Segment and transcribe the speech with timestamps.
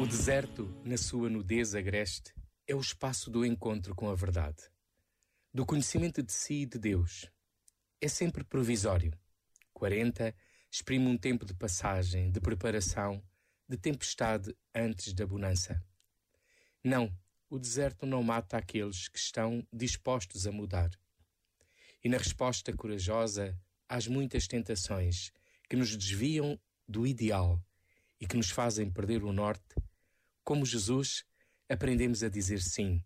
[0.00, 2.32] O deserto, na sua nudez agreste,
[2.68, 4.62] é o espaço do encontro com a verdade,
[5.52, 7.28] do conhecimento de si e de Deus.
[8.00, 9.12] É sempre provisório.
[9.72, 10.32] 40
[10.70, 13.20] exprime um tempo de passagem, de preparação,
[13.68, 15.84] de tempestade antes da bonança.
[16.84, 17.12] Não,
[17.50, 20.90] o deserto não mata aqueles que estão dispostos a mudar.
[22.04, 25.32] E na resposta corajosa às muitas tentações
[25.68, 27.60] que nos desviam do ideal
[28.20, 29.74] e que nos fazem perder o norte,
[30.48, 31.26] como Jesus,
[31.68, 33.04] aprendemos a dizer sim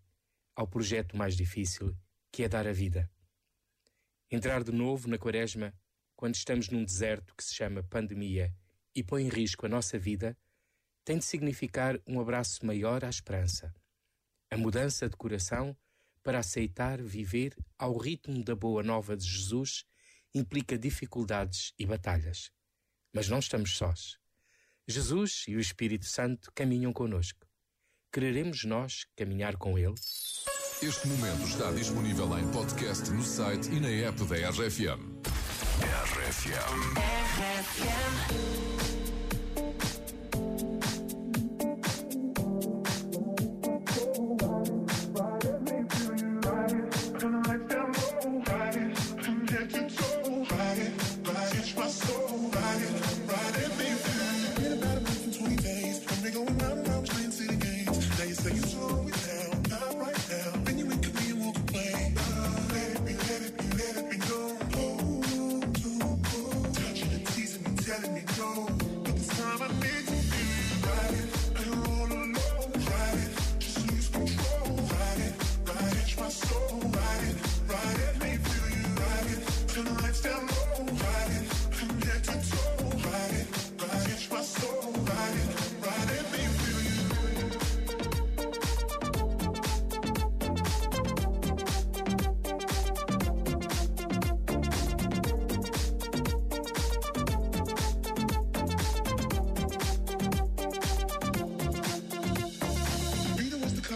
[0.55, 1.92] ao projeto mais difícil,
[2.30, 3.10] que é dar a vida.
[4.30, 5.74] Entrar de novo na Quaresma,
[6.15, 8.55] quando estamos num deserto que se chama pandemia
[8.95, 10.38] e põe em risco a nossa vida,
[11.05, 13.74] tem de significar um abraço maior à esperança.
[14.48, 15.77] A mudança de coração
[16.23, 19.84] para aceitar viver ao ritmo da boa nova de Jesus
[20.32, 22.52] implica dificuldades e batalhas.
[23.12, 24.22] Mas não estamos sós.
[24.89, 27.47] Jesus e o Espírito Santo caminham conosco.
[28.13, 29.95] Quereremos nós caminhar com Ele?
[30.83, 35.23] Este momento está disponível em podcast no site e na app da RFM.
[35.80, 36.99] RFM.
[36.99, 38.02] RFM.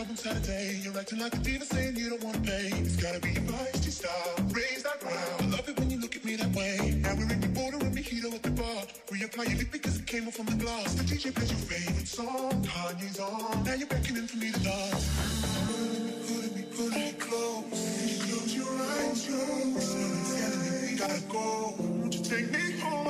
[0.05, 0.79] Saturday.
[0.83, 2.69] You're acting like a diva saying you don't want to pay.
[2.85, 4.35] It's gotta be your feisty style.
[4.51, 5.41] Raise that ground.
[5.41, 7.01] I love it when you look at me that way.
[7.01, 8.83] Now we're in the border and mojito at the bar.
[9.09, 10.95] Reapply your lip because it came off from the glass.
[10.95, 12.63] The DJ plays your favorite song.
[12.63, 13.65] Kanye's on.
[13.65, 15.07] Now you're beckoning for me to dance.
[16.29, 17.65] Pulling me, pulling me close.
[18.29, 21.75] Close your eyes, close your we gotta go.
[21.79, 23.06] Won't you take me home?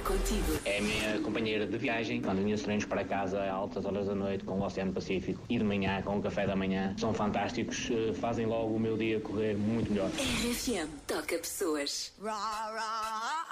[0.00, 0.58] Sempre contigo.
[0.64, 4.06] É a minha companheira de viagem, quando vinha os treinos para casa a altas horas
[4.06, 6.94] da noite com o Oceano Pacífico e de manhã com o café da manhã.
[6.98, 10.10] São fantásticos, eh, fazem logo o meu dia correr muito melhor.
[10.10, 12.12] RFM, toca pessoas.
[12.22, 13.50] Ra ra